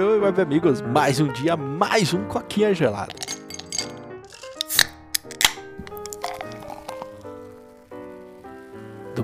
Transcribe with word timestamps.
oi, 0.00 0.02
oi, 0.02 0.18
web 0.20 0.40
amigos. 0.40 0.82
Mais 0.82 1.20
um 1.20 1.32
dia, 1.32 1.56
mais 1.56 2.12
um 2.12 2.24
coquinha 2.24 2.74
gelado. 2.74 3.14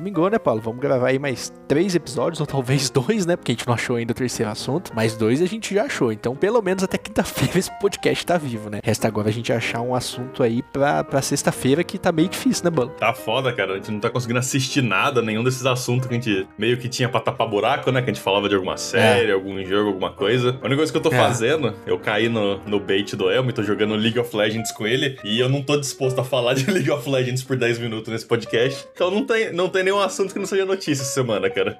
Domingo, 0.02 0.28
né, 0.28 0.36
Paulo? 0.36 0.60
Vamos 0.60 0.80
gravar 0.80 1.10
aí 1.10 1.18
mais 1.18 1.52
três 1.68 1.94
episódios, 1.94 2.40
ou 2.40 2.46
talvez 2.46 2.90
dois, 2.90 3.24
né? 3.24 3.36
Porque 3.36 3.52
a 3.52 3.54
gente 3.54 3.68
não 3.68 3.74
achou 3.74 3.94
ainda 3.94 4.10
o 4.10 4.14
terceiro 4.14 4.50
assunto. 4.50 4.92
Mais 4.92 5.16
dois 5.16 5.40
a 5.40 5.46
gente 5.46 5.72
já 5.72 5.84
achou. 5.84 6.10
Então, 6.10 6.34
pelo 6.34 6.60
menos 6.60 6.82
até 6.82 6.98
quinta-feira 6.98 7.52
esse 7.56 7.70
podcast 7.78 8.26
tá 8.26 8.36
vivo, 8.36 8.68
né? 8.68 8.80
Resta 8.82 9.06
agora 9.06 9.28
a 9.28 9.32
gente 9.32 9.52
achar 9.52 9.80
um 9.80 9.94
assunto 9.94 10.42
aí 10.42 10.60
pra, 10.72 11.04
pra 11.04 11.22
sexta-feira 11.22 11.84
que 11.84 11.98
tá 11.98 12.10
meio 12.10 12.28
difícil, 12.28 12.64
né, 12.64 12.70
Bolo? 12.70 12.88
Tá 12.98 13.14
foda, 13.14 13.52
cara. 13.52 13.74
A 13.74 13.76
gente 13.76 13.92
não 13.92 14.00
tá 14.00 14.10
conseguindo 14.10 14.40
assistir 14.40 14.82
nada, 14.82 15.22
nenhum 15.22 15.44
desses 15.44 15.64
assuntos 15.64 16.08
que 16.08 16.14
a 16.14 16.20
gente 16.20 16.48
meio 16.58 16.76
que 16.78 16.88
tinha 16.88 17.08
pra 17.08 17.20
tapar 17.20 17.46
buraco, 17.46 17.92
né? 17.92 18.02
Que 18.02 18.10
a 18.10 18.12
gente 18.12 18.22
falava 18.22 18.48
de 18.48 18.56
alguma 18.56 18.76
série, 18.76 19.30
é. 19.30 19.32
algum 19.32 19.64
jogo, 19.64 19.90
alguma 19.90 20.10
coisa. 20.10 20.58
A 20.60 20.66
única 20.66 20.78
coisa 20.78 20.90
que 20.90 20.98
eu 20.98 21.02
tô 21.02 21.12
é. 21.12 21.16
fazendo, 21.16 21.72
eu 21.86 21.96
caí 21.96 22.28
no, 22.28 22.58
no 22.66 22.80
bait 22.80 23.14
do 23.14 23.30
Elmo 23.30 23.50
e 23.50 23.52
tô 23.52 23.62
jogando 23.62 23.94
League 23.94 24.18
of 24.18 24.36
Legends 24.36 24.72
com 24.72 24.84
ele. 24.84 25.16
E 25.22 25.38
eu 25.38 25.48
não 25.48 25.62
tô 25.62 25.76
disposto 25.76 26.18
a 26.18 26.24
falar 26.24 26.54
de 26.54 26.66
League 26.72 26.90
of 26.90 27.08
Legends 27.08 27.44
por 27.44 27.56
10 27.56 27.78
minutos 27.78 28.12
nesse 28.12 28.26
podcast. 28.26 28.84
Então 28.92 29.08
não 29.08 29.24
tem, 29.24 29.52
não 29.52 29.68
tem 29.68 29.84
nenhum 29.84 29.91
assunto 30.00 30.32
que 30.32 30.38
não 30.38 30.46
seja 30.46 30.64
notícia 30.64 31.02
essa 31.02 31.12
semana, 31.12 31.50
cara. 31.50 31.78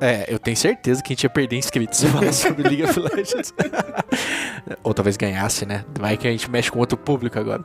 É, 0.00 0.26
eu 0.28 0.38
tenho 0.38 0.56
certeza 0.56 1.02
que 1.02 1.12
a 1.12 1.14
gente 1.14 1.24
ia 1.24 1.30
perder 1.30 1.56
inscritos 1.56 2.04
sobre 2.32 2.62
League 2.62 2.84
of 2.84 3.00
Legends. 3.00 3.52
Ou 4.82 4.94
talvez 4.94 5.16
ganhasse, 5.16 5.66
né? 5.66 5.84
Vai 5.98 6.16
que 6.16 6.28
a 6.28 6.30
gente 6.30 6.50
mexe 6.50 6.70
com 6.70 6.78
outro 6.78 6.96
público 6.96 7.38
agora. 7.38 7.64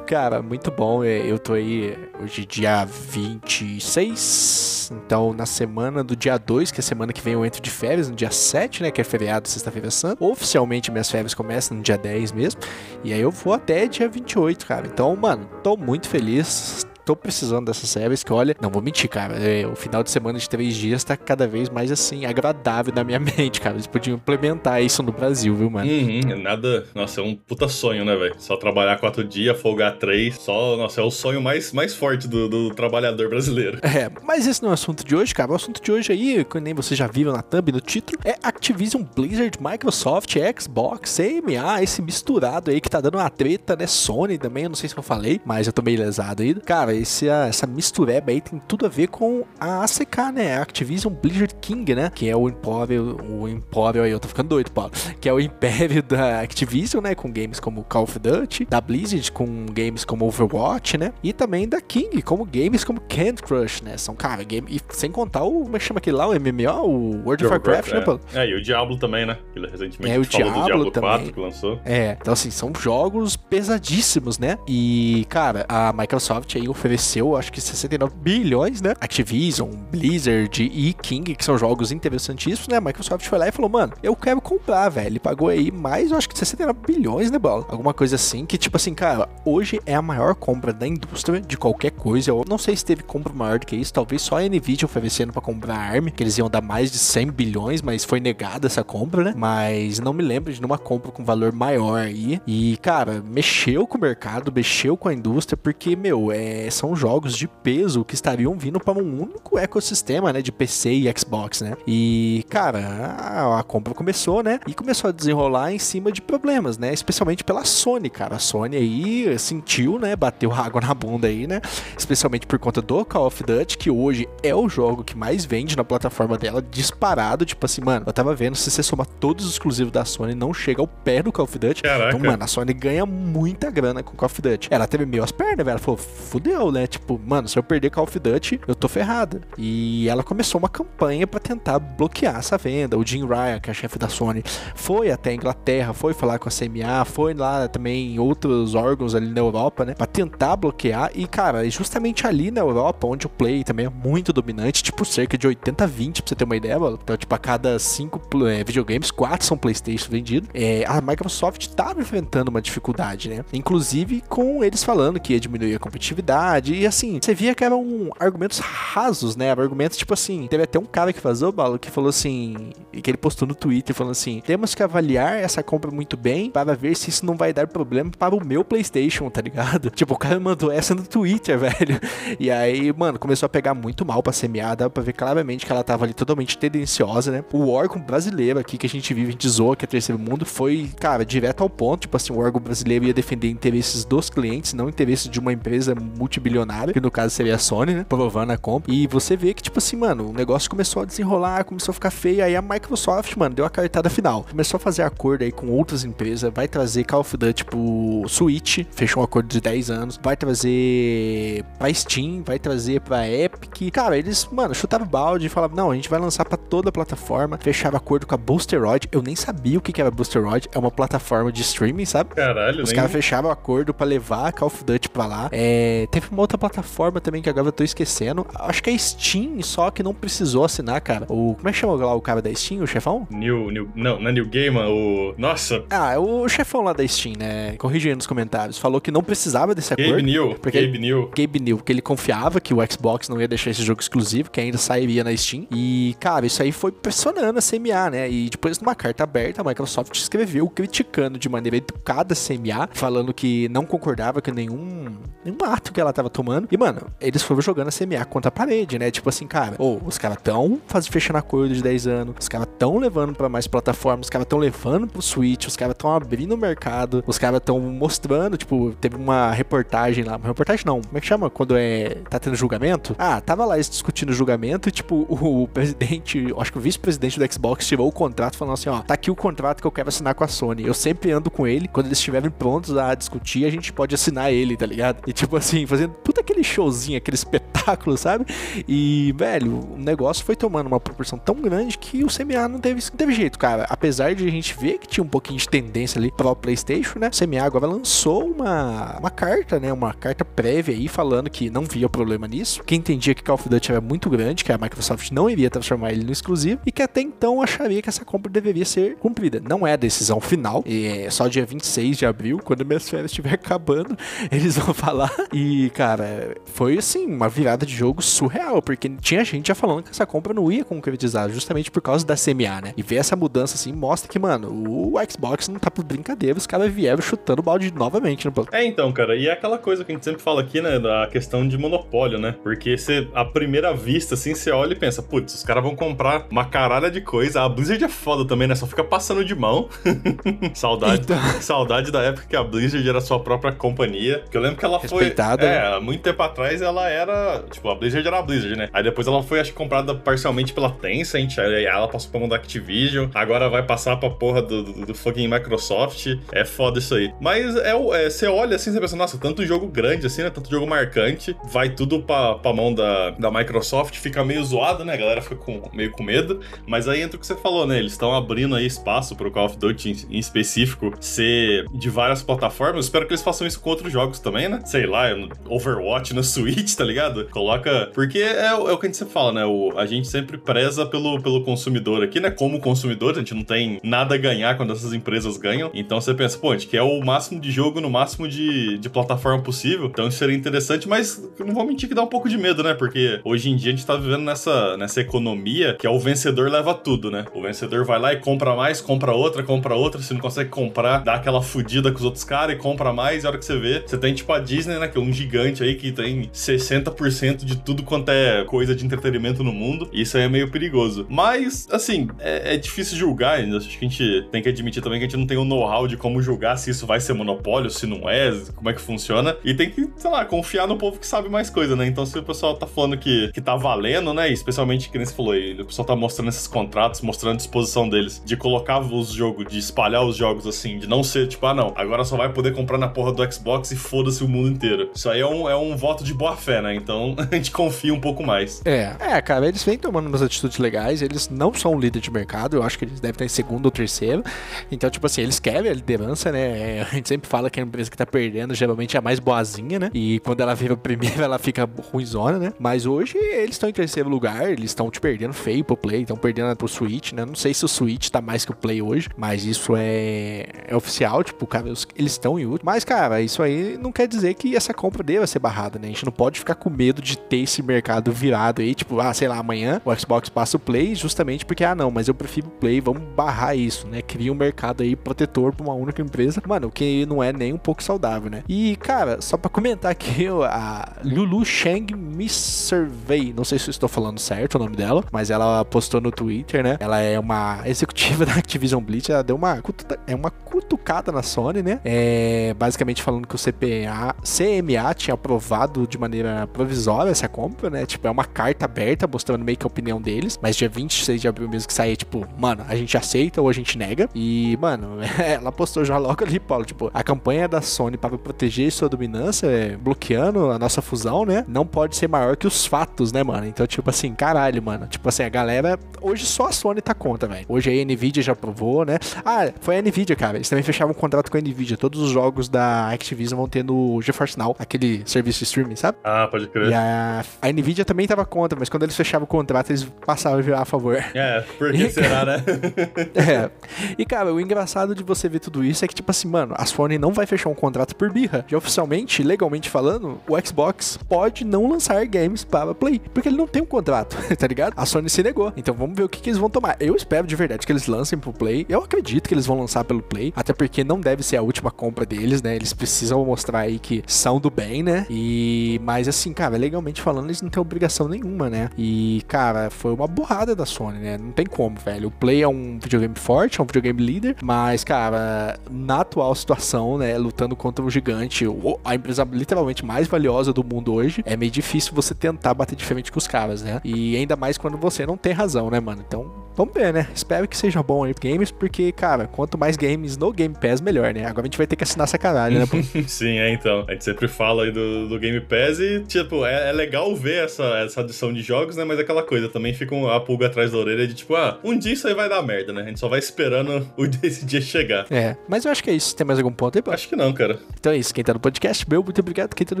Cara, 0.06 0.42
muito 0.42 0.70
bom. 0.70 1.02
É, 1.02 1.18
eu 1.18 1.38
tô 1.38 1.54
aí 1.54 1.96
hoje, 2.22 2.44
dia 2.44 2.84
26. 2.84 4.92
Então, 4.92 5.32
na 5.32 5.46
semana 5.46 6.02
do 6.02 6.16
dia 6.16 6.36
2, 6.36 6.70
que 6.70 6.78
é 6.78 6.82
a 6.82 6.84
semana 6.84 7.12
que 7.12 7.20
vem 7.20 7.34
eu 7.34 7.44
entro 7.44 7.60
de 7.60 7.70
férias, 7.70 8.08
no 8.08 8.16
dia 8.16 8.30
7, 8.30 8.82
né? 8.82 8.90
Que 8.90 9.00
é 9.00 9.04
feriado, 9.04 9.48
sexta-feira 9.48 9.90
santa. 9.90 10.24
Oficialmente, 10.24 10.90
minhas 10.90 11.10
férias 11.10 11.34
começam 11.34 11.76
no 11.76 11.82
dia 11.82 11.96
10 11.96 12.32
mesmo. 12.32 12.60
E 13.04 13.12
aí 13.12 13.20
eu 13.20 13.30
vou 13.30 13.52
até 13.52 13.86
dia 13.86 14.08
28, 14.08 14.66
cara. 14.66 14.86
Então, 14.86 15.14
mano, 15.16 15.48
tô 15.62 15.76
muito 15.76 16.08
feliz 16.08 16.84
tô 17.04 17.16
precisando 17.16 17.66
dessas 17.66 17.88
séries 17.88 18.22
que, 18.22 18.32
olha, 18.32 18.54
não 18.60 18.70
vou 18.70 18.82
mentir, 18.82 19.08
cara. 19.08 19.34
É, 19.36 19.66
o 19.66 19.74
final 19.74 20.02
de 20.02 20.10
semana 20.10 20.38
de 20.38 20.48
três 20.48 20.74
dias 20.74 21.04
tá 21.04 21.16
cada 21.16 21.46
vez 21.46 21.68
mais 21.68 21.90
assim, 21.90 22.24
agradável 22.24 22.92
na 22.94 23.04
minha 23.04 23.18
mente, 23.20 23.60
cara. 23.60 23.74
Eles 23.76 23.86
podiam 23.86 24.16
implementar 24.16 24.82
isso 24.82 25.02
no 25.02 25.12
Brasil, 25.12 25.54
viu, 25.54 25.70
mano? 25.70 25.90
Uhum, 25.90 26.42
nada. 26.42 26.86
Nossa, 26.94 27.20
é 27.20 27.24
um 27.24 27.34
puta 27.34 27.68
sonho, 27.68 28.04
né, 28.04 28.16
velho? 28.16 28.34
Só 28.38 28.56
trabalhar 28.56 28.98
quatro 28.98 29.24
dias, 29.24 29.60
folgar 29.60 29.96
três. 29.98 30.36
Só, 30.40 30.76
nossa, 30.76 31.00
é 31.00 31.04
o 31.04 31.10
sonho 31.10 31.40
mais, 31.40 31.72
mais 31.72 31.94
forte 31.94 32.28
do, 32.28 32.48
do 32.48 32.74
trabalhador 32.74 33.28
brasileiro. 33.28 33.78
É, 33.90 34.08
mas 34.22 34.46
esse 34.46 34.62
não 34.62 34.68
é 34.68 34.70
o 34.70 34.74
assunto 34.74 35.04
de 35.04 35.16
hoje, 35.16 35.34
cara. 35.34 35.50
O 35.50 35.54
assunto 35.54 35.82
de 35.82 35.90
hoje 35.90 36.12
aí, 36.12 36.44
que 36.44 36.60
nem 36.60 36.72
vocês 36.72 36.96
já 36.96 37.08
viram 37.08 37.32
na 37.32 37.42
thumb, 37.42 37.72
no 37.72 37.80
título, 37.80 38.18
é 38.24 38.36
Activision 38.40 39.02
Blizzard, 39.02 39.58
Microsoft, 39.60 40.36
Xbox, 40.58 41.18
CMA, 41.18 41.82
esse 41.82 42.00
misturado 42.00 42.70
aí 42.70 42.80
que 42.80 42.88
tá 42.88 43.00
dando 43.00 43.16
uma 43.16 43.28
treta, 43.28 43.74
né? 43.74 43.88
Sony 43.88 44.38
também, 44.38 44.64
eu 44.64 44.68
não 44.68 44.76
sei 44.76 44.88
se 44.88 44.96
eu 44.96 45.02
falei, 45.02 45.40
mas 45.44 45.66
eu 45.66 45.72
tô 45.72 45.82
meio 45.82 45.98
lesado 45.98 46.42
aí. 46.42 46.54
Cara, 46.54 46.89
esse, 46.94 47.28
essa 47.28 47.66
mistureba 47.66 48.30
aí 48.30 48.40
tem 48.40 48.60
tudo 48.66 48.86
a 48.86 48.88
ver 48.88 49.08
com 49.08 49.44
a 49.58 49.84
ACK, 49.84 50.32
né? 50.34 50.58
A 50.58 50.62
Activision 50.62 51.12
Blizzard 51.12 51.54
King, 51.60 51.94
né? 51.94 52.10
Que 52.14 52.28
é 52.28 52.36
o 52.36 52.48
império, 52.48 53.16
o 53.28 53.48
império 53.48 54.02
aí, 54.02 54.10
eu 54.10 54.20
tô 54.20 54.28
ficando 54.28 54.48
doido, 54.48 54.70
Paulo. 54.70 54.92
Que 55.20 55.28
é 55.28 55.32
o 55.32 55.40
império 55.40 56.02
da 56.02 56.40
Activision, 56.40 57.02
né? 57.02 57.14
Com 57.14 57.30
games 57.30 57.60
como 57.60 57.84
Call 57.84 58.04
of 58.04 58.18
Duty, 58.18 58.66
da 58.66 58.80
Blizzard 58.80 59.30
com 59.32 59.66
games 59.66 60.04
como 60.04 60.26
Overwatch, 60.26 60.98
né? 60.98 61.12
E 61.22 61.32
também 61.32 61.68
da 61.68 61.80
King, 61.80 62.22
como 62.22 62.44
games 62.44 62.84
como 62.84 63.00
Candy 63.00 63.42
Crush, 63.42 63.82
né? 63.82 63.96
São, 63.96 64.14
cara, 64.14 64.42
game... 64.42 64.66
E 64.70 64.80
sem 64.90 65.10
contar 65.10 65.44
o, 65.44 65.62
como 65.62 65.76
é 65.76 65.78
que 65.78 65.84
chama 65.84 65.98
aquele 65.98 66.16
lá? 66.16 66.26
O 66.26 66.32
MMO, 66.32 66.86
o 66.86 67.22
World 67.24 67.44
of 67.44 67.52
Warcraft, 67.52 67.92
né, 67.92 68.00
Paulo? 68.00 68.20
É. 68.34 68.44
é, 68.44 68.48
e 68.50 68.54
o 68.54 68.62
Diablo 68.62 68.98
também, 68.98 69.26
né? 69.26 69.38
Que 69.52 69.60
recentemente 69.60 70.14
é, 70.14 70.18
o 70.18 70.22
Diablo, 70.22 70.64
Diablo 70.64 70.90
também. 70.90 71.10
4 71.10 71.32
que 71.32 71.40
lançou. 71.40 71.80
É, 71.84 72.16
então 72.20 72.32
assim, 72.32 72.50
são 72.50 72.72
jogos 72.78 73.36
pesadíssimos, 73.36 74.38
né? 74.38 74.58
E, 74.66 75.26
cara, 75.28 75.64
a 75.68 75.92
Microsoft 75.92 76.56
aí 76.56 76.68
ofereceu 76.80 77.36
acho 77.36 77.52
que 77.52 77.60
69 77.60 78.14
bilhões, 78.16 78.80
né? 78.80 78.94
Activision, 79.00 79.70
Blizzard 79.90 80.62
e 80.62 80.92
King, 80.94 81.34
que 81.34 81.44
são 81.44 81.58
jogos 81.58 81.92
interessantíssimos, 81.92 82.68
né? 82.68 82.78
A 82.78 82.80
Microsoft 82.80 83.26
foi 83.26 83.38
lá 83.38 83.48
e 83.48 83.52
falou, 83.52 83.70
mano, 83.70 83.92
eu 84.02 84.16
quero 84.16 84.40
comprar, 84.40 84.88
velho. 84.88 85.08
Ele 85.08 85.18
pagou 85.18 85.48
aí 85.48 85.70
mais, 85.70 86.10
eu 86.10 86.16
acho 86.16 86.28
que 86.28 86.38
69 86.38 86.78
bilhões, 86.86 87.30
né, 87.30 87.38
bola? 87.38 87.66
Alguma 87.68 87.92
coisa 87.92 88.16
assim, 88.16 88.46
que 88.46 88.56
tipo 88.56 88.76
assim, 88.76 88.94
cara, 88.94 89.28
hoje 89.44 89.80
é 89.84 89.94
a 89.94 90.02
maior 90.02 90.34
compra 90.34 90.72
da 90.72 90.86
indústria 90.86 91.40
de 91.40 91.56
qualquer 91.56 91.90
coisa. 91.90 92.30
Eu 92.30 92.44
não 92.48 92.58
sei 92.58 92.74
se 92.76 92.84
teve 92.84 93.02
compra 93.02 93.32
maior 93.32 93.58
do 93.58 93.66
que 93.66 93.76
isso, 93.76 93.92
talvez 93.92 94.22
só 94.22 94.38
a 94.38 94.42
Nvidia 94.48 94.86
oferecendo 94.86 95.32
para 95.32 95.42
comprar 95.42 95.76
a 95.76 95.80
ARM, 95.80 96.06
que 96.08 96.22
eles 96.22 96.38
iam 96.38 96.48
dar 96.48 96.62
mais 96.62 96.90
de 96.90 96.98
100 96.98 97.30
bilhões, 97.32 97.82
mas 97.82 98.04
foi 98.04 98.20
negada 98.20 98.66
essa 98.66 98.82
compra, 98.82 99.24
né? 99.24 99.34
Mas 99.36 99.98
não 99.98 100.12
me 100.12 100.22
lembro 100.22 100.52
de 100.52 100.60
uma 100.64 100.78
compra 100.78 101.12
com 101.12 101.24
valor 101.24 101.52
maior 101.52 102.00
aí. 102.00 102.40
E, 102.46 102.78
cara, 102.78 103.22
mexeu 103.26 103.86
com 103.86 103.98
o 103.98 104.00
mercado, 104.00 104.52
mexeu 104.52 104.96
com 104.96 105.08
a 105.08 105.14
indústria, 105.14 105.56
porque, 105.56 105.94
meu, 105.94 106.32
é, 106.32 106.69
são 106.70 106.94
jogos 106.94 107.36
de 107.36 107.46
peso 107.46 108.04
que 108.04 108.14
estariam 108.14 108.56
vindo 108.56 108.80
para 108.80 108.98
um 108.98 109.22
único 109.22 109.58
ecossistema, 109.58 110.32
né, 110.32 110.42
de 110.42 110.52
PC 110.52 110.92
e 110.92 111.14
Xbox, 111.18 111.60
né? 111.60 111.76
E, 111.86 112.44
cara, 112.48 112.78
a, 112.78 113.60
a, 113.60 113.62
compra 113.62 113.94
começou, 113.94 114.42
né? 114.42 114.60
E 114.66 114.74
começou 114.74 115.08
a 115.08 115.12
desenrolar 115.12 115.72
em 115.72 115.78
cima 115.78 116.12
de 116.12 116.20
problemas, 116.20 116.78
né? 116.78 116.92
Especialmente 116.92 117.44
pela 117.44 117.64
Sony, 117.64 118.10
cara. 118.10 118.36
A 118.36 118.38
Sony 118.38 118.76
aí 118.76 119.38
sentiu, 119.38 119.98
né? 119.98 120.14
Bateu 120.16 120.52
água 120.52 120.80
na 120.80 120.94
bunda 120.94 121.28
aí, 121.28 121.46
né? 121.46 121.60
Especialmente 121.96 122.46
por 122.46 122.58
conta 122.58 122.80
do 122.80 123.04
Call 123.04 123.26
of 123.26 123.42
Duty, 123.42 123.78
que 123.78 123.90
hoje 123.90 124.28
é 124.42 124.54
o 124.54 124.68
jogo 124.68 125.04
que 125.04 125.16
mais 125.16 125.44
vende 125.44 125.76
na 125.76 125.84
plataforma 125.84 126.36
dela, 126.36 126.62
disparado. 126.62 127.44
Tipo 127.44 127.66
assim, 127.66 127.80
mano, 127.80 128.04
eu 128.06 128.12
tava 128.12 128.34
vendo, 128.34 128.56
se 128.56 128.70
você 128.70 128.82
somar 128.82 129.06
todos 129.06 129.44
os 129.44 129.52
exclusivos 129.52 129.92
da 129.92 130.04
Sony, 130.04 130.34
não 130.34 130.52
chega 130.52 130.80
ao 130.80 130.86
pé 130.86 131.22
do 131.22 131.32
Call 131.32 131.44
of 131.44 131.58
Duty. 131.58 131.82
Caraca. 131.82 132.16
Então, 132.16 132.30
mano, 132.30 132.42
a 132.42 132.46
Sony 132.46 132.72
ganha 132.72 133.06
muita 133.06 133.70
grana 133.70 134.02
com 134.02 134.16
Call 134.16 134.26
of 134.26 134.42
Duty. 134.42 134.68
Ela 134.70 134.86
teve 134.86 135.06
meio 135.06 135.22
as 135.22 135.32
pernas, 135.32 135.58
velho. 135.58 135.70
Ela 135.70 135.78
falou, 135.78 135.98
fudeu, 135.98 136.59
né? 136.68 136.86
Tipo, 136.86 137.20
mano, 137.24 137.48
se 137.48 137.58
eu 137.58 137.62
perder 137.62 137.90
Call 137.90 138.04
of 138.04 138.18
Duty, 138.18 138.60
eu 138.66 138.74
tô 138.74 138.88
ferrada. 138.88 139.40
E 139.56 140.08
ela 140.08 140.22
começou 140.22 140.58
uma 140.58 140.68
campanha 140.68 141.26
para 141.26 141.40
tentar 141.40 141.78
bloquear 141.78 142.36
essa 142.36 142.58
venda. 142.58 142.98
O 142.98 143.06
Jim 143.06 143.26
Ryan, 143.26 143.60
que 143.60 143.70
é 143.70 143.74
chefe 143.74 143.98
da 143.98 144.08
Sony, 144.08 144.42
foi 144.74 145.10
até 145.10 145.30
a 145.30 145.34
Inglaterra, 145.34 145.94
foi 145.94 146.12
falar 146.12 146.38
com 146.38 146.48
a 146.48 146.52
CMA, 146.52 147.04
foi 147.04 147.32
lá 147.32 147.68
também 147.68 148.14
em 148.14 148.18
outros 148.18 148.74
órgãos 148.74 149.14
ali 149.14 149.28
na 149.28 149.40
Europa, 149.40 149.84
né, 149.84 149.94
para 149.94 150.06
tentar 150.06 150.56
bloquear. 150.56 151.10
E 151.14 151.26
cara, 151.26 151.68
justamente 151.70 152.26
ali 152.26 152.50
na 152.50 152.60
Europa, 152.60 153.06
onde 153.06 153.26
o 153.26 153.30
Play 153.30 153.64
também 153.64 153.86
é 153.86 153.90
muito 153.90 154.32
dominante, 154.32 154.82
tipo 154.82 155.04
cerca 155.04 155.38
de 155.38 155.46
80 155.46 155.84
a 155.84 155.86
20, 155.86 156.22
pra 156.22 156.28
você 156.28 156.34
ter 156.34 156.44
uma 156.44 156.56
ideia, 156.56 156.78
mano. 156.78 156.98
Então, 157.02 157.16
tipo, 157.16 157.34
a 157.34 157.38
cada 157.38 157.78
5 157.78 158.20
é, 158.46 158.64
videogames, 158.64 159.10
4 159.10 159.46
são 159.46 159.56
PlayStation 159.56 160.10
vendidos. 160.10 160.48
É, 160.52 160.84
a 160.86 161.00
Microsoft 161.00 161.68
tava 161.68 162.00
enfrentando 162.00 162.50
uma 162.50 162.60
dificuldade, 162.60 163.28
né? 163.28 163.44
Inclusive 163.52 164.22
com 164.28 164.64
eles 164.64 164.82
falando 164.82 165.20
que 165.20 165.32
ia 165.32 165.40
diminuir 165.40 165.74
a 165.74 165.78
competitividade 165.78 166.40
e 166.58 166.86
assim, 166.86 167.18
você 167.20 167.34
via 167.34 167.54
que 167.54 167.64
eram 167.64 168.10
argumentos 168.18 168.58
rasos, 168.58 169.36
né? 169.36 169.50
Argumentos 169.50 169.96
tipo 169.96 170.14
assim. 170.14 170.46
Teve 170.48 170.64
até 170.64 170.78
um 170.78 170.84
cara 170.84 171.12
que 171.12 171.20
fazia 171.20 171.48
o 171.48 171.52
balo 171.52 171.78
que 171.78 171.90
falou 171.90 172.10
assim. 172.10 172.70
Que 172.92 173.10
ele 173.10 173.18
postou 173.18 173.46
no 173.46 173.54
Twitter 173.54 173.94
falando 173.94 174.12
assim: 174.12 174.42
temos 174.44 174.74
que 174.74 174.82
avaliar 174.82 175.38
essa 175.38 175.62
compra 175.62 175.90
muito 175.90 176.16
bem 176.16 176.50
para 176.50 176.74
ver 176.74 176.96
se 176.96 177.10
isso 177.10 177.24
não 177.24 177.36
vai 177.36 177.52
dar 177.52 177.66
problema 177.66 178.10
para 178.18 178.34
o 178.34 178.44
meu 178.44 178.64
PlayStation, 178.64 179.28
tá 179.30 179.40
ligado? 179.40 179.90
Tipo, 180.00 180.14
o 180.14 180.18
cara 180.18 180.40
mandou 180.40 180.72
essa 180.72 180.94
no 180.94 181.02
Twitter, 181.02 181.58
velho. 181.60 182.00
E 182.38 182.50
aí, 182.50 182.92
mano, 182.92 183.18
começou 183.18 183.46
a 183.46 183.50
pegar 183.50 183.74
muito 183.74 184.04
mal 184.04 184.22
pra 184.22 184.32
semear. 184.32 184.76
Dá 184.76 184.88
pra 184.88 185.02
ver 185.02 185.12
claramente 185.12 185.66
que 185.66 185.72
ela 185.72 185.84
tava 185.84 186.04
ali 186.04 186.14
totalmente 186.14 186.56
tendenciosa, 186.56 187.30
né? 187.30 187.44
O 187.52 187.68
órgão 187.68 188.00
brasileiro 188.00 188.58
aqui 188.58 188.78
que 188.78 188.86
a 188.86 188.88
gente 188.88 189.12
vive, 189.12 189.28
a 189.28 189.32
gente 189.32 189.48
zoa, 189.48 189.76
que 189.76 189.84
é 189.84 189.88
terceiro 189.88 190.20
mundo, 190.20 190.46
foi, 190.46 190.90
cara, 190.98 191.24
direto 191.24 191.62
ao 191.62 191.68
ponto. 191.68 192.02
Tipo 192.02 192.16
assim, 192.16 192.32
o 192.32 192.38
órgão 192.38 192.60
brasileiro 192.60 193.04
ia 193.04 193.14
defender 193.14 193.50
interesses 193.50 194.04
dos 194.04 194.30
clientes, 194.30 194.72
não 194.72 194.88
interesses 194.88 195.28
de 195.28 195.38
uma 195.38 195.52
empresa 195.52 195.94
multibilionária 196.40 196.92
que 196.92 197.00
no 197.00 197.10
caso 197.10 197.34
seria 197.34 197.54
a 197.54 197.58
Sony, 197.58 197.94
né? 197.94 198.06
Provando 198.08 198.50
a 198.50 198.56
compra. 198.58 198.92
E 198.92 199.06
você 199.06 199.36
vê 199.36 199.52
que, 199.54 199.62
tipo 199.62 199.78
assim, 199.78 199.96
mano, 199.96 200.30
o 200.30 200.32
negócio 200.32 200.68
começou 200.70 201.02
a 201.02 201.04
desenrolar, 201.04 201.64
começou 201.64 201.92
a 201.92 201.94
ficar 201.94 202.10
feio. 202.10 202.42
Aí 202.44 202.56
a 202.56 202.62
Microsoft, 202.62 203.36
mano, 203.36 203.54
deu 203.54 203.64
a 203.64 203.70
cartada 203.70 204.08
final. 204.08 204.46
Começou 204.50 204.78
a 204.78 204.80
fazer 204.80 205.02
acordo 205.02 205.42
aí 205.42 205.52
com 205.52 205.68
outras 205.68 206.04
empresas. 206.04 206.50
Vai 206.52 206.66
trazer 206.66 207.04
Call 207.04 207.20
of 207.20 207.36
Duty 207.36 207.60
tipo 207.60 208.24
Switch, 208.28 208.86
fechou 208.90 209.20
um 209.20 209.24
acordo 209.24 209.48
de 209.48 209.60
10 209.60 209.90
anos. 209.90 210.20
Vai 210.22 210.36
trazer 210.36 211.64
pra 211.78 211.92
Steam, 211.92 212.42
vai 212.44 212.58
trazer 212.58 213.00
pra 213.00 213.28
Epic. 213.28 213.92
Cara, 213.92 214.16
eles, 214.16 214.48
mano, 214.50 214.74
chutavam 214.74 215.06
balde 215.06 215.46
e 215.46 215.48
falavam: 215.48 215.76
não, 215.76 215.90
a 215.90 215.94
gente 215.94 216.08
vai 216.08 216.18
lançar 216.18 216.44
pra 216.44 216.56
toda 216.56 216.88
a 216.88 216.92
plataforma. 216.92 217.58
Fechava 217.60 217.96
acordo 217.96 218.26
com 218.26 218.34
a 218.34 218.38
Boosteroid. 218.38 219.08
Eu 219.12 219.22
nem 219.22 219.36
sabia 219.36 219.78
o 219.78 219.80
que 219.80 220.00
era 220.00 220.10
Boosteroid. 220.10 220.68
É 220.72 220.78
uma 220.78 220.90
plataforma 220.90 221.52
de 221.52 221.60
streaming, 221.62 222.04
sabe? 222.04 222.34
Caralho, 222.34 222.82
Os 222.82 222.92
caras 222.92 223.10
fechavam 223.10 223.50
acordo 223.50 223.92
pra 223.92 224.06
levar 224.06 224.52
Call 224.52 224.68
of 224.68 224.84
Duty 224.84 225.08
pra 225.08 225.26
lá. 225.26 225.48
É, 225.52 226.06
teve 226.10 226.28
uma 226.30 226.42
outra 226.42 226.58
plataforma 226.58 227.20
também 227.20 227.42
que 227.42 227.48
agora 227.48 227.68
eu 227.68 227.72
tô 227.72 227.84
esquecendo. 227.84 228.46
Acho 228.54 228.82
que 228.82 228.90
é 228.90 228.98
Steam, 228.98 229.62
só 229.62 229.90
que 229.90 230.02
não 230.02 230.14
precisou 230.14 230.64
assinar, 230.64 231.00
cara. 231.00 231.26
O, 231.28 231.54
como 231.54 231.68
é 231.68 231.72
que 231.72 231.78
chama 231.78 231.94
lá 231.94 232.14
o 232.14 232.20
cara 232.20 232.40
da 232.40 232.52
Steam, 232.54 232.82
o 232.82 232.86
chefão? 232.86 233.26
New, 233.30 233.70
new 233.70 233.88
não, 233.94 234.20
não 234.20 234.30
é 234.30 234.32
New 234.32 234.46
Gamer, 234.46 234.88
o... 234.88 235.34
Nossa! 235.36 235.84
Ah, 235.90 236.12
é 236.12 236.18
o 236.18 236.48
chefão 236.48 236.82
lá 236.82 236.92
da 236.92 237.06
Steam, 237.06 237.34
né? 237.38 237.74
Corrige 237.76 238.08
aí 238.08 238.14
nos 238.14 238.26
comentários. 238.26 238.78
Falou 238.78 239.00
que 239.00 239.10
não 239.10 239.22
precisava 239.22 239.74
desse 239.74 239.90
Gabe 239.90 240.04
acordo. 240.04 240.24
New, 240.24 240.54
Porque 240.60 240.80
Gabe 240.80 240.98
New. 240.98 241.30
Gabe 241.36 241.60
New, 241.60 241.78
que 241.78 241.92
ele 241.92 242.02
confiava 242.02 242.60
que 242.60 242.72
o 242.72 242.78
Xbox 242.90 243.28
não 243.28 243.40
ia 243.40 243.48
deixar 243.48 243.70
esse 243.70 243.82
jogo 243.82 244.00
exclusivo, 244.00 244.50
que 244.50 244.60
ainda 244.60 244.78
sairia 244.78 245.24
na 245.24 245.36
Steam. 245.36 245.66
E, 245.70 246.16
cara, 246.20 246.46
isso 246.46 246.62
aí 246.62 246.72
foi 246.72 246.92
pressionando 246.92 247.58
a 247.58 247.62
CMA, 247.62 248.10
né? 248.10 248.30
E 248.30 248.50
depois, 248.50 248.78
numa 248.78 248.94
carta 248.94 249.24
aberta, 249.24 249.60
a 249.60 249.64
Microsoft 249.64 250.14
escreveu 250.14 250.68
criticando 250.68 251.38
de 251.38 251.48
maneira 251.48 251.76
educada 251.76 252.34
a 252.34 252.36
CMA, 252.36 252.88
falando 252.92 253.32
que 253.32 253.68
não 253.68 253.84
concordava 253.84 254.40
com 254.40 254.50
nenhum, 254.50 255.16
nenhum 255.44 255.58
ato 255.64 255.92
que 255.92 256.00
ela 256.00 256.12
tava 256.20 256.30
tomando. 256.30 256.68
E, 256.70 256.76
mano, 256.76 257.02
eles 257.20 257.42
foram 257.42 257.60
jogando 257.60 257.88
a 257.88 257.90
CMA 257.90 258.24
contra 258.24 258.48
a 258.48 258.52
parede, 258.52 258.98
né? 258.98 259.10
Tipo 259.10 259.28
assim, 259.28 259.46
cara, 259.46 259.74
ou 259.78 260.00
os 260.04 260.18
caras 260.18 260.38
tão 260.42 260.80
fazendo 260.86 261.12
fechando 261.12 261.38
acordo 261.38 261.74
de 261.74 261.82
10 261.82 262.06
anos, 262.06 262.34
os 262.38 262.48
caras 262.48 262.68
tão 262.78 262.98
levando 262.98 263.34
pra 263.34 263.48
mais 263.48 263.66
plataformas, 263.66 264.26
os 264.26 264.30
caras 264.30 264.46
tão 264.46 264.58
levando 264.58 265.06
pro 265.06 265.22
Switch, 265.22 265.66
os 265.66 265.76
caras 265.76 265.94
tão 265.96 266.10
abrindo 266.12 266.54
o 266.54 266.58
mercado, 266.58 267.24
os 267.26 267.38
caras 267.38 267.60
tão 267.64 267.80
mostrando, 267.80 268.56
tipo, 268.56 268.92
teve 269.00 269.16
uma 269.16 269.50
reportagem 269.50 270.24
lá, 270.24 270.36
uma 270.36 270.48
reportagem 270.48 270.84
não, 270.86 271.00
como 271.00 271.16
é 271.16 271.20
que 271.20 271.26
chama? 271.26 271.50
Quando 271.50 271.76
é, 271.76 272.16
tá 272.28 272.38
tendo 272.38 272.54
julgamento? 272.56 273.14
Ah, 273.18 273.40
tava 273.40 273.64
lá 273.64 273.76
eles 273.76 273.88
discutindo 273.88 274.30
o 274.30 274.32
julgamento 274.32 274.88
e, 274.88 274.92
tipo, 274.92 275.26
o 275.28 275.68
presidente, 275.72 276.52
acho 276.58 276.72
que 276.72 276.78
o 276.78 276.80
vice-presidente 276.80 277.38
do 277.38 277.52
Xbox 277.52 277.86
tirou 277.86 278.08
o 278.08 278.12
contrato 278.12 278.56
falando 278.56 278.74
assim, 278.74 278.88
ó, 278.88 279.00
tá 279.00 279.14
aqui 279.14 279.30
o 279.30 279.36
contrato 279.36 279.80
que 279.80 279.86
eu 279.86 279.92
quero 279.92 280.08
assinar 280.08 280.34
com 280.34 280.44
a 280.44 280.48
Sony, 280.48 280.86
eu 280.86 280.94
sempre 280.94 281.32
ando 281.32 281.50
com 281.50 281.66
ele, 281.66 281.88
quando 281.88 282.06
eles 282.06 282.18
estiverem 282.18 282.50
prontos 282.50 282.96
a 282.96 283.14
discutir, 283.14 283.64
a 283.64 283.70
gente 283.70 283.92
pode 283.92 284.14
assinar 284.14 284.52
ele, 284.52 284.76
tá 284.76 284.86
ligado? 284.86 285.22
E, 285.26 285.32
tipo 285.32 285.56
assim, 285.56 285.86
fazendo 286.00 286.12
puta 286.14 286.40
aquele 286.40 286.64
showzinho, 286.64 287.18
aquele 287.18 287.34
espetáculo, 287.34 288.16
sabe? 288.16 288.46
E, 288.88 289.34
velho, 289.36 289.94
o 289.94 289.98
negócio 289.98 290.44
foi 290.44 290.56
tomando 290.56 290.86
uma 290.86 291.00
proporção 291.00 291.38
tão 291.38 291.54
grande 291.56 291.98
que 291.98 292.24
o 292.24 292.28
CMA 292.28 292.68
não 292.68 292.78
teve, 292.78 293.02
não 293.10 293.16
teve 293.16 293.32
jeito, 293.32 293.58
cara. 293.58 293.86
Apesar 293.88 294.34
de 294.34 294.46
a 294.46 294.50
gente 294.50 294.76
ver 294.78 294.98
que 294.98 295.06
tinha 295.06 295.22
um 295.22 295.28
pouquinho 295.28 295.58
de 295.58 295.68
tendência 295.68 296.18
ali 296.18 296.30
para 296.30 296.48
o 296.48 296.56
PlayStation, 296.56 297.18
né? 297.18 297.28
O 297.28 297.36
CMA 297.36 297.62
agora 297.62 297.86
lançou 297.86 298.50
uma, 298.50 299.18
uma 299.18 299.30
carta, 299.30 299.78
né? 299.78 299.92
Uma 299.92 300.14
carta 300.14 300.44
prévia 300.44 300.94
aí 300.94 301.08
falando 301.08 301.50
que 301.50 301.68
não 301.68 301.82
via 301.82 302.08
problema 302.08 302.48
nisso, 302.48 302.82
que 302.84 302.94
entendia 302.94 303.34
que 303.34 303.42
Call 303.42 303.54
of 303.54 303.68
Duty 303.68 303.92
era 303.92 304.00
muito 304.00 304.30
grande, 304.30 304.64
que 304.64 304.72
a 304.72 304.78
Microsoft 304.78 305.30
não 305.30 305.50
iria 305.50 305.70
transformar 305.70 306.12
ele 306.12 306.24
no 306.24 306.32
exclusivo 306.32 306.80
e 306.86 306.92
que 306.92 307.02
até 307.02 307.20
então 307.20 307.60
acharia 307.60 308.00
que 308.00 308.08
essa 308.08 308.24
compra 308.24 308.50
deveria 308.50 308.84
ser 308.84 309.16
cumprida. 309.16 309.60
Não 309.60 309.86
é 309.86 309.92
a 309.92 309.96
decisão 309.96 310.40
final, 310.40 310.82
é 310.86 311.28
só 311.30 311.48
dia 311.48 311.66
26 311.66 312.16
de 312.18 312.26
abril, 312.26 312.60
quando 312.64 312.84
minhas 312.84 313.08
férias 313.08 313.30
estiver 313.30 313.54
acabando, 313.54 314.16
eles 314.50 314.76
vão 314.76 314.94
falar. 314.94 315.30
E, 315.52 315.89
cara, 315.90 316.56
foi 316.64 316.98
assim, 316.98 317.26
uma 317.26 317.48
virada 317.48 317.84
de 317.84 317.94
jogo 317.94 318.22
surreal, 318.22 318.80
porque 318.80 319.08
tinha 319.20 319.44
gente 319.44 319.68
já 319.68 319.74
falando 319.74 320.04
que 320.04 320.10
essa 320.10 320.26
compra 320.26 320.54
não 320.54 320.70
ia 320.70 320.84
concretizar, 320.84 321.50
justamente 321.50 321.90
por 321.90 322.02
causa 322.02 322.24
da 322.24 322.34
CMA, 322.34 322.80
né? 322.80 322.92
E 322.96 323.02
ver 323.02 323.16
essa 323.16 323.36
mudança 323.36 323.74
assim 323.74 323.92
mostra 323.92 324.30
que, 324.30 324.38
mano, 324.38 324.68
o 324.70 325.14
Xbox 325.28 325.68
não 325.68 325.78
tá 325.78 325.90
por 325.90 326.04
brincadeira, 326.04 326.58
os 326.58 326.66
caras 326.66 326.92
vieram 326.92 327.22
chutando 327.22 327.60
o 327.60 327.64
balde 327.64 327.92
novamente 327.92 328.46
no 328.46 328.52
É, 328.72 328.84
então, 328.84 329.12
cara, 329.12 329.36
e 329.36 329.48
é 329.48 329.52
aquela 329.52 329.78
coisa 329.78 330.04
que 330.04 330.12
a 330.12 330.14
gente 330.14 330.24
sempre 330.24 330.42
fala 330.42 330.60
aqui, 330.60 330.80
né, 330.80 330.98
da 330.98 331.26
questão 331.30 331.66
de 331.66 331.76
monopólio, 331.76 332.38
né? 332.38 332.54
Porque 332.62 332.96
você, 332.96 333.28
à 333.34 333.44
primeira 333.44 333.94
vista, 333.94 334.34
assim, 334.34 334.54
você 334.54 334.70
olha 334.70 334.92
e 334.92 334.96
pensa, 334.96 335.22
putz, 335.22 335.54
os 335.54 335.62
caras 335.62 335.82
vão 335.82 335.94
comprar 335.94 336.46
uma 336.50 336.64
caralha 336.64 337.10
de 337.10 337.20
coisa. 337.20 337.62
A 337.62 337.68
Blizzard 337.68 338.02
é 338.02 338.08
foda 338.08 338.46
também, 338.46 338.68
né? 338.68 338.74
Só 338.74 338.86
fica 338.86 339.04
passando 339.04 339.44
de 339.44 339.54
mão. 339.54 339.88
saudade, 340.74 341.22
Então. 341.22 341.38
saudade 341.60 342.10
da 342.10 342.22
época 342.22 342.46
que 342.48 342.56
a 342.56 342.62
Blizzard 342.62 343.06
era 343.08 343.20
sua 343.20 343.40
própria 343.40 343.72
companhia. 343.72 344.44
Que 344.50 344.56
eu 344.56 344.60
lembro 344.60 344.78
que 344.78 344.84
ela 344.84 344.98
Respeitada, 344.98 345.62
foi. 345.62 345.70
É, 345.70 345.79
muito 346.00 346.22
tempo 346.22 346.42
atrás 346.42 346.82
ela 346.82 347.08
era. 347.08 347.64
Tipo, 347.70 347.88
a 347.90 347.94
Blizzard 347.94 348.26
era 348.26 348.38
a 348.38 348.42
Blizzard, 348.42 348.76
né? 348.76 348.88
Aí 348.92 349.02
depois 349.02 349.26
ela 349.26 349.42
foi, 349.42 349.60
acho 349.60 349.70
que, 349.70 349.76
comprada 349.76 350.14
parcialmente 350.14 350.72
pela 350.72 350.90
Tencent. 350.90 351.58
Aí 351.58 351.84
ela 351.84 352.08
passou 352.08 352.30
pra 352.30 352.40
mão 352.40 352.48
da 352.48 352.56
Activision. 352.56 353.28
Agora 353.34 353.68
vai 353.68 353.82
passar 353.82 354.16
pra 354.16 354.30
porra 354.30 354.62
do, 354.62 354.82
do, 354.82 355.06
do 355.06 355.14
fucking 355.14 355.48
Microsoft. 355.48 356.26
É 356.52 356.64
foda 356.64 356.98
isso 356.98 357.14
aí. 357.14 357.32
Mas 357.40 357.76
é, 357.76 357.94
o- 357.94 358.14
é, 358.14 358.28
você 358.28 358.46
olha 358.46 358.76
assim, 358.76 358.92
você 358.92 359.00
pensa, 359.00 359.16
nossa, 359.16 359.38
tanto 359.38 359.64
jogo 359.64 359.86
grande 359.86 360.26
assim, 360.26 360.42
né? 360.42 360.50
Tanto 360.50 360.70
jogo 360.70 360.86
marcante. 360.86 361.56
Vai 361.72 361.90
tudo 361.90 362.22
pra, 362.22 362.54
pra 362.56 362.72
mão 362.72 362.92
da, 362.92 363.30
da 363.30 363.50
Microsoft. 363.50 364.16
Fica 364.16 364.44
meio 364.44 364.62
zoado, 364.64 365.04
né? 365.04 365.14
A 365.14 365.16
galera 365.16 365.40
fica 365.42 365.56
com, 365.56 365.82
meio 365.92 366.10
com 366.10 366.22
medo. 366.22 366.60
Mas 366.86 367.08
aí 367.08 367.20
entra 367.22 367.36
o 367.36 367.40
que 367.40 367.46
você 367.46 367.56
falou, 367.56 367.86
né? 367.86 367.98
Eles 367.98 368.12
estão 368.12 368.34
abrindo 368.34 368.74
aí 368.74 368.86
espaço 368.86 369.34
pro 369.36 369.50
Call 369.50 369.66
of 369.66 369.78
Duty 369.78 370.10
em, 370.30 370.36
em 370.36 370.38
específico 370.38 371.12
ser 371.20 371.84
de 371.92 372.10
várias 372.10 372.42
plataformas. 372.42 373.04
Espero 373.06 373.26
que 373.26 373.32
eles 373.32 373.42
façam 373.42 373.66
isso 373.66 373.80
com 373.80 373.90
outros 373.90 374.12
jogos 374.12 374.38
também, 374.40 374.68
né? 374.68 374.80
Sei 374.84 375.06
lá, 375.06 375.34
no 375.34 375.48
Overwatch 375.70 376.34
no 376.34 376.42
Switch, 376.44 376.94
tá 376.94 377.04
ligado? 377.04 377.46
Coloca. 377.50 378.10
Porque 378.14 378.38
é, 378.38 378.66
é 378.66 378.74
o 378.74 378.98
que 378.98 379.06
a 379.06 379.08
gente 379.08 379.16
sempre 379.16 379.32
fala, 379.32 379.52
né? 379.52 379.64
O, 379.64 379.92
a 379.96 380.06
gente 380.06 380.28
sempre 380.28 380.58
preza 380.58 381.06
pelo, 381.06 381.40
pelo 381.40 381.62
consumidor 381.62 382.22
aqui, 382.22 382.40
né? 382.40 382.50
Como 382.50 382.80
consumidor, 382.80 383.34
a 383.34 383.38
gente 383.38 383.54
não 383.54 383.64
tem 383.64 384.00
nada 384.02 384.34
a 384.34 384.38
ganhar 384.38 384.76
quando 384.76 384.92
essas 384.92 385.12
empresas 385.12 385.56
ganham. 385.56 385.90
Então 385.94 386.20
você 386.20 386.34
pensa, 386.34 386.58
pô, 386.58 386.70
a 386.70 386.74
gente 386.76 386.88
quer 386.88 387.02
o 387.02 387.20
máximo 387.20 387.60
de 387.60 387.70
jogo 387.70 388.00
no 388.00 388.10
máximo 388.10 388.48
de, 388.48 388.98
de 388.98 389.08
plataforma 389.08 389.62
possível. 389.62 390.06
Então 390.06 390.28
isso 390.28 390.38
seria 390.38 390.56
interessante, 390.56 391.08
mas 391.08 391.42
eu 391.58 391.66
não 391.66 391.74
vou 391.74 391.86
mentir 391.86 392.08
que 392.08 392.14
dá 392.14 392.22
um 392.22 392.26
pouco 392.26 392.48
de 392.48 392.58
medo, 392.58 392.82
né? 392.82 392.94
Porque 392.94 393.40
hoje 393.44 393.70
em 393.70 393.76
dia 393.76 393.92
a 393.92 393.96
gente 393.96 394.06
tá 394.06 394.16
vivendo 394.16 394.42
nessa, 394.42 394.96
nessa 394.96 395.20
economia 395.20 395.96
que 395.98 396.06
é 396.06 396.10
o 396.10 396.18
vencedor 396.18 396.70
leva 396.70 396.94
tudo, 396.94 397.30
né? 397.30 397.44
O 397.54 397.62
vencedor 397.62 398.04
vai 398.04 398.18
lá 398.18 398.32
e 398.32 398.36
compra 398.36 398.74
mais, 398.74 399.00
compra 399.00 399.32
outra, 399.32 399.62
compra 399.62 399.94
outra. 399.94 400.20
Se 400.20 400.32
não 400.34 400.40
consegue 400.40 400.70
comprar, 400.70 401.18
dá 401.18 401.34
aquela 401.34 401.62
fudida 401.62 402.10
com 402.10 402.18
os 402.18 402.24
outros 402.24 402.44
caras 402.44 402.74
e 402.74 402.78
compra 402.78 403.12
mais. 403.12 403.44
E 403.44 403.46
a 403.46 403.50
hora 403.50 403.58
que 403.58 403.64
você 403.64 403.78
vê, 403.78 404.02
você 404.06 404.18
tem 404.18 404.34
tipo 404.34 404.52
a 404.52 404.58
Disney, 404.58 404.98
né? 404.98 405.08
Que 405.08 405.18
é 405.18 405.20
um 405.20 405.32
gigante 405.32 405.59
aí 405.60 405.94
que 405.94 406.12
tem 406.12 406.42
60% 406.52 407.64
de 407.64 407.76
tudo 407.76 408.02
quanto 408.02 408.30
é 408.30 408.64
coisa 408.64 408.94
de 408.94 409.04
entretenimento 409.04 409.62
no 409.62 409.72
mundo. 409.72 410.08
E 410.12 410.22
isso 410.22 410.36
aí 410.36 410.44
é 410.44 410.48
meio 410.48 410.70
perigoso. 410.70 411.26
Mas, 411.28 411.88
assim, 411.90 412.28
é, 412.38 412.74
é 412.74 412.76
difícil 412.76 413.16
julgar. 413.16 413.58
ainda. 413.58 413.78
Acho 413.78 413.88
que 413.88 414.04
a 414.04 414.08
gente 414.08 414.48
tem 414.50 414.62
que 414.62 414.68
admitir 414.68 415.02
também 415.02 415.18
que 415.18 415.26
a 415.26 415.28
gente 415.28 415.38
não 415.38 415.46
tem 415.46 415.56
o 415.56 415.64
know-how 415.64 416.06
de 416.06 416.16
como 416.16 416.42
julgar 416.42 416.76
se 416.76 416.90
isso 416.90 417.06
vai 417.06 417.20
ser 417.20 417.32
monopólio, 417.32 417.90
se 417.90 418.06
não 418.06 418.28
é, 418.28 418.50
como 418.74 418.90
é 418.90 418.92
que 418.92 419.00
funciona. 419.00 419.56
E 419.64 419.74
tem 419.74 419.90
que, 419.90 420.08
sei 420.16 420.30
lá, 420.30 420.44
confiar 420.44 420.86
no 420.86 420.96
povo 420.96 421.18
que 421.18 421.26
sabe 421.26 421.48
mais 421.48 421.70
coisa, 421.70 421.96
né? 421.96 422.06
Então, 422.06 422.24
se 422.24 422.38
o 422.38 422.42
pessoal 422.42 422.74
tá 422.74 422.86
falando 422.86 423.16
que, 423.16 423.50
que 423.52 423.60
tá 423.60 423.76
valendo, 423.76 424.32
né? 424.34 424.50
Especialmente 424.50 425.10
que 425.10 425.18
nem 425.18 425.26
você 425.26 425.34
falou 425.34 425.52
aí, 425.52 425.80
o 425.80 425.84
pessoal 425.84 426.06
tá 426.06 426.16
mostrando 426.16 426.48
esses 426.48 426.66
contratos, 426.66 427.20
mostrando 427.20 427.54
a 427.54 427.56
disposição 427.56 428.08
deles 428.08 428.42
de 428.44 428.56
colocar 428.56 429.00
os 429.00 429.32
jogos, 429.32 429.66
de 429.66 429.78
espalhar 429.78 430.24
os 430.24 430.36
jogos 430.36 430.66
assim, 430.66 430.98
de 430.98 431.06
não 431.06 431.22
ser 431.22 431.46
tipo, 431.48 431.66
ah, 431.66 431.74
não, 431.74 431.92
agora 431.96 432.24
só 432.24 432.36
vai 432.36 432.52
poder 432.52 432.72
comprar 432.72 432.98
na 432.98 433.08
porra 433.08 433.32
do 433.32 433.52
Xbox 433.52 433.90
e 433.90 433.96
foda-se 433.96 434.42
o 434.44 434.48
mundo 434.48 434.68
inteiro. 434.68 435.10
Isso 435.14 435.28
aí 435.28 435.40
é 435.40 435.46
um, 435.50 435.68
é 435.68 435.76
um 435.76 435.96
voto 435.96 436.24
de 436.24 436.32
boa 436.32 436.56
fé, 436.56 436.80
né? 436.80 436.94
Então 436.94 437.34
a 437.50 437.54
gente 437.54 437.70
confia 437.70 438.12
um 438.14 438.20
pouco 438.20 438.42
mais. 438.42 438.80
É, 438.84 439.14
é, 439.18 439.42
cara, 439.42 439.68
eles 439.68 439.82
vêm 439.82 439.98
tomando 439.98 440.26
umas 440.28 440.42
atitudes 440.42 440.78
legais, 440.78 441.22
eles 441.22 441.48
não 441.48 441.74
são 441.74 441.98
líder 441.98 442.20
de 442.20 442.30
mercado, 442.30 442.76
eu 442.76 442.82
acho 442.82 442.98
que 442.98 443.04
eles 443.04 443.20
devem 443.20 443.32
estar 443.32 443.44
em 443.44 443.48
segundo 443.48 443.86
ou 443.86 443.90
terceiro. 443.90 444.42
Então, 444.90 445.10
tipo 445.10 445.26
assim, 445.26 445.42
eles 445.42 445.58
querem 445.58 445.90
a 445.90 445.94
liderança, 445.94 446.50
né? 446.52 446.60
É, 446.98 447.02
A 447.02 447.14
gente 447.14 447.28
sempre 447.28 447.48
fala 447.48 447.68
que 447.68 447.80
a 447.80 447.82
empresa 447.82 448.10
que 448.10 448.16
tá 448.16 448.26
perdendo 448.26 448.74
geralmente 448.74 449.16
é 449.16 449.18
a 449.18 449.22
mais 449.22 449.38
boazinha, 449.38 449.98
né? 449.98 450.10
E 450.14 450.40
quando 450.40 450.60
ela 450.60 450.74
vira 450.74 450.94
a 450.94 450.96
primeira, 450.96 451.44
ela 451.44 451.58
fica 451.58 451.88
ruimzona, 452.12 452.58
né? 452.58 452.72
Mas 452.78 453.06
hoje 453.06 453.36
eles 453.36 453.72
estão 453.72 453.88
em 453.88 453.92
terceiro 453.92 454.28
lugar, 454.28 454.70
eles 454.70 454.90
estão 454.90 455.10
te 455.10 455.20
perdendo 455.20 455.52
feio 455.52 455.84
pro 455.84 455.96
Play, 455.96 456.22
estão 456.22 456.36
perdendo 456.36 456.74
pro 456.76 456.88
Switch, 456.88 457.32
né? 457.32 457.44
Não 457.44 457.54
sei 457.54 457.74
se 457.74 457.84
o 457.84 457.88
Switch 457.88 458.28
tá 458.28 458.40
mais 458.40 458.64
que 458.64 458.70
o 458.70 458.74
Play 458.76 459.02
hoje, 459.02 459.28
mas 459.36 459.64
isso 459.64 459.94
é, 459.96 460.66
é 460.86 460.96
oficial, 460.96 461.42
tipo, 461.42 461.66
cara, 461.66 461.88
eles 461.88 462.32
estão 462.32 462.58
em 462.58 462.66
último. 462.66 462.90
Mas, 462.90 463.04
cara, 463.04 463.40
isso 463.40 463.62
aí 463.62 463.98
não 464.00 464.12
quer 464.12 464.26
dizer 464.28 464.54
que 464.54 464.76
essa 464.76 464.92
compra 464.94 465.22
deva 465.40 465.46
ser 465.46 465.58
barrada, 465.58 465.98
né? 465.98 466.08
A 466.08 466.10
gente 466.10 466.24
não 466.24 466.32
pode 466.32 466.58
ficar 466.58 466.74
com 466.74 466.90
medo 466.90 467.22
de 467.22 467.36
ter 467.38 467.58
esse 467.58 467.82
mercado 467.82 468.30
virado 468.32 468.82
aí, 468.82 468.94
tipo, 468.94 469.20
ah, 469.20 469.32
sei 469.32 469.48
lá, 469.48 469.58
amanhã 469.58 470.00
o 470.04 470.14
Xbox 470.14 470.48
passa 470.48 470.76
o 470.76 470.80
Play 470.80 471.14
justamente 471.14 471.64
porque, 471.64 471.84
ah, 471.84 471.94
não, 471.94 472.10
mas 472.10 472.28
eu 472.28 472.34
prefiro 472.34 472.68
o 472.68 472.70
Play, 472.70 473.00
vamos 473.00 473.22
barrar 473.34 473.74
isso, 473.74 474.06
né? 474.06 474.22
Cria 474.22 474.52
um 474.52 474.54
mercado 474.54 475.02
aí 475.02 475.16
protetor 475.16 475.74
pra 475.74 475.84
uma 475.84 475.94
única 475.94 476.20
empresa, 476.20 476.62
mano, 476.66 476.88
o 476.88 476.90
que 476.90 477.24
não 477.26 477.42
é 477.42 477.52
nem 477.52 477.72
um 477.72 477.78
pouco 477.78 478.02
saudável, 478.02 478.50
né? 478.50 478.62
E, 478.68 478.96
cara, 478.96 479.40
só 479.40 479.56
pra 479.56 479.70
comentar 479.70 480.10
aqui, 480.10 480.46
a 480.68 481.12
Lulu 481.24 481.64
Shang 481.64 482.14
Me 482.14 482.48
Survey, 482.48 483.52
não 483.56 483.64
sei 483.64 483.78
se 483.78 483.88
eu 483.88 483.92
estou 483.92 484.08
falando 484.08 484.38
certo 484.38 484.74
o 484.74 484.78
nome 484.78 484.96
dela, 484.96 485.24
mas 485.32 485.50
ela 485.50 485.84
postou 485.84 486.20
no 486.20 486.30
Twitter, 486.30 486.82
né? 486.82 486.96
Ela 487.00 487.20
é 487.20 487.38
uma 487.38 487.80
executiva 487.86 488.44
da 488.46 488.54
Activision 488.54 489.02
Blizzard, 489.02 489.32
ela 489.32 489.44
deu 489.44 489.56
uma, 489.56 489.82
é 490.26 490.34
uma 490.34 490.50
cutucada 490.50 491.32
na 491.32 491.42
Sony, 491.42 491.82
né? 491.82 492.00
É, 492.04 492.74
basicamente 492.78 493.22
falando 493.22 493.46
que 493.46 493.54
o 493.54 493.58
CPA, 493.58 494.34
CMA 494.42 495.14
tinha 495.14 495.29
aprovado 495.30 496.06
de 496.06 496.18
maneira 496.18 496.66
provisória 496.72 497.30
essa 497.30 497.48
compra, 497.48 497.90
né? 497.90 498.06
Tipo, 498.06 498.28
é 498.28 498.30
uma 498.30 498.44
carta 498.44 498.84
aberta 498.84 499.26
mostrando 499.26 499.64
meio 499.64 499.78
que 499.78 499.84
a 499.84 499.88
opinião 499.88 500.20
deles, 500.20 500.58
mas 500.62 500.76
dia 500.76 500.88
26 500.88 501.40
de 501.40 501.48
abril 501.48 501.68
mesmo 501.68 501.88
que 501.88 501.94
saía, 501.94 502.16
tipo, 502.16 502.46
mano, 502.58 502.84
a 502.88 502.96
gente 502.96 503.16
aceita 503.16 503.60
ou 503.60 503.68
a 503.68 503.72
gente 503.72 503.96
nega. 503.96 504.28
E, 504.34 504.76
mano, 504.80 505.18
ela 505.38 505.72
postou 505.72 506.04
já 506.04 506.18
logo 506.18 506.44
ali, 506.44 506.58
Paulo, 506.58 506.84
tipo, 506.84 507.10
a 507.12 507.22
campanha 507.22 507.68
da 507.68 507.80
Sony 507.80 508.16
para 508.16 508.36
proteger 508.36 508.90
sua 508.90 509.08
dominância, 509.08 509.66
é, 509.66 509.96
bloqueando 509.96 510.70
a 510.70 510.78
nossa 510.78 511.02
fusão, 511.02 511.44
né? 511.44 511.64
Não 511.68 511.86
pode 511.86 512.16
ser 512.16 512.28
maior 512.28 512.56
que 512.56 512.66
os 512.66 512.86
fatos, 512.86 513.32
né, 513.32 513.42
mano? 513.42 513.66
Então, 513.66 513.86
tipo 513.86 514.08
assim, 514.10 514.34
caralho, 514.34 514.82
mano. 514.82 515.06
Tipo 515.06 515.28
assim, 515.28 515.42
a 515.42 515.48
galera. 515.48 515.98
Hoje 516.20 516.44
só 516.46 516.66
a 516.66 516.72
Sony 516.72 517.00
tá 517.00 517.14
contra, 517.14 517.48
velho. 517.48 517.66
Hoje 517.68 517.90
a 517.90 518.04
Nvidia 518.04 518.42
já 518.42 518.52
aprovou, 518.52 519.04
né? 519.04 519.18
Ah, 519.44 519.70
foi 519.80 519.98
a 519.98 520.02
Nvidia, 520.02 520.36
cara. 520.36 520.56
Eles 520.58 520.68
também 520.68 520.82
fechavam 520.82 521.12
um 521.12 521.18
contrato 521.18 521.50
com 521.50 521.56
a 521.56 521.60
Nvidia. 521.60 521.96
Todos 521.96 522.20
os 522.20 522.30
jogos 522.30 522.68
da 522.68 523.10
Activision 523.10 523.58
vão 523.58 523.68
ter 523.68 523.84
no 523.84 524.20
GeForce 524.22 524.58
Now, 524.58 524.76
aquele 524.78 525.19
de 525.22 525.30
serviço 525.30 525.60
de 525.60 525.64
streaming, 525.64 525.96
sabe? 525.96 526.18
Ah, 526.24 526.48
pode 526.50 526.66
crer. 526.68 526.90
E 526.90 526.94
a, 526.94 527.44
a 527.60 527.72
Nvidia 527.72 528.04
também 528.04 528.26
tava 528.26 528.44
contra, 528.44 528.78
mas 528.78 528.88
quando 528.88 529.04
eles 529.04 529.16
fechavam 529.16 529.44
o 529.44 529.46
contrato, 529.46 529.90
eles 529.90 530.04
passavam 530.24 530.58
a 530.58 530.62
virar 530.62 530.80
a 530.82 530.84
favor. 530.84 531.16
É, 531.34 531.60
por 531.78 531.92
que 531.92 532.10
será, 532.10 532.44
né? 532.44 532.64
é. 533.34 533.70
E, 534.18 534.24
cara, 534.24 534.52
o 534.52 534.60
engraçado 534.60 535.14
de 535.14 535.22
você 535.22 535.48
ver 535.48 535.60
tudo 535.60 535.84
isso 535.84 536.04
é 536.04 536.08
que, 536.08 536.14
tipo 536.14 536.30
assim, 536.30 536.48
mano, 536.48 536.74
a 536.76 536.84
Sony 536.84 537.18
não 537.18 537.32
vai 537.32 537.46
fechar 537.46 537.68
um 537.68 537.74
contrato 537.74 538.14
por 538.16 538.32
birra. 538.32 538.64
E 538.70 538.74
oficialmente, 538.74 539.42
legalmente 539.42 539.88
falando, 539.88 540.40
o 540.48 540.66
Xbox 540.66 541.18
pode 541.28 541.64
não 541.64 541.88
lançar 541.88 542.24
games 542.26 542.64
para 542.64 542.94
Play, 542.94 543.20
porque 543.32 543.48
ele 543.48 543.56
não 543.56 543.66
tem 543.66 543.82
um 543.82 543.86
contrato, 543.86 544.36
tá 544.56 544.66
ligado? 544.66 544.94
A 544.96 545.06
Sony 545.06 545.28
se 545.28 545.42
negou. 545.42 545.72
Então 545.76 545.94
vamos 545.94 546.16
ver 546.16 546.24
o 546.24 546.28
que, 546.28 546.40
que 546.40 546.50
eles 546.50 546.58
vão 546.58 546.70
tomar. 546.70 546.96
Eu 547.00 547.14
espero 547.14 547.46
de 547.46 547.56
verdade 547.56 547.86
que 547.86 547.92
eles 547.92 548.06
lancem 548.06 548.38
pro 548.38 548.52
Play. 548.52 548.86
Eu 548.88 549.02
acredito 549.02 549.48
que 549.48 549.54
eles 549.54 549.66
vão 549.66 549.78
lançar 549.78 550.04
pelo 550.04 550.22
Play, 550.22 550.52
até 550.56 550.72
porque 550.72 551.04
não 551.04 551.20
deve 551.20 551.42
ser 551.42 551.56
a 551.56 551.62
última 551.62 551.90
compra 551.90 552.24
deles, 552.24 552.62
né? 552.62 552.76
Eles 552.76 552.92
precisam 552.92 553.44
mostrar 553.44 553.80
aí 553.80 553.98
que 553.98 554.22
são 554.26 554.60
do 554.60 554.70
bem, 554.70 554.99
né? 555.02 555.26
E 555.28 556.00
mas 556.02 556.28
assim, 556.28 556.52
cara, 556.52 556.76
legalmente 556.76 557.20
falando, 557.20 557.46
eles 557.46 557.62
não 557.62 557.70
têm 557.70 557.80
obrigação 557.80 558.28
nenhuma, 558.28 558.68
né? 558.70 558.90
E 558.96 559.42
cara, 559.48 559.90
foi 559.90 560.12
uma 560.12 560.26
burrada 560.26 560.74
da 560.74 560.86
Sony, 560.86 561.18
né? 561.18 561.38
Não 561.38 561.52
tem 561.52 561.66
como, 561.66 561.98
velho. 561.98 562.28
O 562.28 562.30
Play 562.30 562.62
é 562.62 562.68
um 562.68 562.98
videogame 563.00 563.34
forte, 563.36 563.80
é 563.80 563.82
um 563.82 563.86
videogame 563.86 564.22
líder, 564.22 564.56
mas 564.62 565.04
cara, 565.04 565.78
na 565.90 566.20
atual 566.20 566.54
situação, 566.54 567.18
né, 567.18 567.36
lutando 567.38 567.74
contra 567.76 568.04
um 568.04 568.10
gigante, 568.10 568.64
a 569.04 569.14
empresa 569.14 569.46
literalmente 569.50 570.04
mais 570.04 570.26
valiosa 570.26 570.72
do 570.72 570.84
mundo 570.84 571.12
hoje, 571.12 571.42
é 571.46 571.56
meio 571.56 571.70
difícil 571.70 572.12
você 572.14 572.34
tentar 572.34 572.74
bater 572.74 572.96
de 572.96 573.04
frente 573.04 573.30
com 573.30 573.38
os 573.38 573.46
caras, 573.46 573.82
né? 573.82 574.00
E 574.04 574.36
ainda 574.36 574.56
mais 574.56 574.76
quando 574.78 574.96
você 574.96 575.26
não 575.26 575.36
tem 575.36 575.52
razão, 575.52 575.90
né, 575.90 576.00
mano? 576.00 576.22
Então, 576.26 576.50
vamos 576.80 576.94
ver, 576.94 577.12
né? 577.12 577.28
Espero 577.34 577.68
que 577.68 577.76
seja 577.76 578.02
bom 578.02 578.24
aí 578.24 578.34
games, 578.40 578.70
porque, 578.70 579.12
cara, 579.12 579.46
quanto 579.46 579.76
mais 579.76 579.96
games 579.96 580.36
no 580.36 580.50
Game 580.50 580.74
Pass, 580.74 581.00
melhor, 581.00 581.34
né? 581.34 581.44
Agora 581.44 581.62
a 581.62 581.66
gente 581.66 581.76
vai 581.76 581.86
ter 581.86 581.94
que 581.94 582.04
assinar 582.04 582.26
sacanagem, 582.26 582.78
né? 582.78 582.86
Sim, 583.28 583.58
é 583.58 583.70
então. 583.70 584.04
A 584.08 584.12
gente 584.12 584.24
sempre 584.24 584.48
fala 584.48 584.84
aí 584.84 584.90
do, 584.90 585.28
do 585.28 585.38
Game 585.38 585.60
Pass 585.60 585.98
e, 585.98 586.20
tipo, 586.20 586.64
é, 586.64 586.88
é, 586.88 586.92
legal 586.92 587.34
ver 587.36 587.64
essa, 587.64 587.84
essa 587.98 588.22
adição 588.22 588.52
de 588.52 588.62
jogos, 588.62 588.96
né? 588.96 589.04
Mas 589.04 589.18
é 589.18 589.22
aquela 589.22 589.42
coisa, 589.42 589.68
também 589.68 589.92
fica 589.92 590.10
a 590.34 590.40
pulga 590.40 590.66
atrás 590.66 590.92
da 590.92 590.98
orelha 590.98 591.26
de, 591.26 591.34
tipo, 591.34 591.54
ah, 591.54 591.78
um 591.84 591.98
dia 591.98 592.14
isso 592.14 592.26
aí 592.26 592.34
vai 592.34 592.48
dar 592.48 592.62
merda, 592.62 592.92
né? 592.94 593.02
A 593.02 593.06
gente 593.06 593.20
só 593.20 593.28
vai 593.28 593.38
esperando 593.38 594.08
o, 594.16 594.24
esse 594.42 594.64
dia 594.64 594.80
chegar. 594.80 595.26
É, 595.30 595.56
mas 595.68 595.84
eu 595.84 595.92
acho 595.92 596.02
que 596.02 596.08
é 596.08 596.14
isso. 596.14 596.34
Tem 596.34 596.46
mais 596.46 596.58
algum 596.58 596.72
ponto 596.72 596.96
aí, 596.96 597.02
pô? 597.02 597.10
Acho 597.10 597.28
que 597.28 597.36
não, 597.36 597.52
cara. 597.52 597.78
Então 597.98 598.12
é 598.12 598.16
isso. 598.16 598.32
Quem 598.32 598.42
tá 598.42 598.54
no 598.54 598.60
podcast, 598.60 599.08
meu, 599.08 599.22
muito 599.22 599.40
obrigado. 599.40 599.74
Quem 599.74 599.86
tá 599.86 599.94
no 599.94 600.00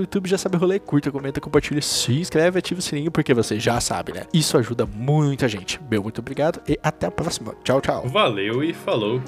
YouTube 0.00 0.28
já 0.28 0.38
sabe 0.38 0.56
rolê. 0.56 0.78
Curta, 0.78 1.10
comenta, 1.10 1.40
compartilha, 1.42 1.82
se 1.82 2.12
inscreve, 2.20 2.58
ativa 2.58 2.80
o 2.80 2.82
sininho, 2.82 3.10
porque 3.10 3.34
você 3.34 3.60
já 3.60 3.78
sabe, 3.80 4.14
né? 4.14 4.22
Isso 4.32 4.56
ajuda 4.56 4.86
muita 4.86 5.46
gente. 5.46 5.78
Meu, 5.90 6.02
muito 6.02 6.20
obrigado 6.20 6.62
e 6.70 6.78
até 6.84 7.08
a 7.08 7.10
próxima. 7.10 7.52
Tchau, 7.64 7.80
tchau. 7.80 8.08
Valeu 8.08 8.62
e 8.62 8.72
falou. 8.72 9.20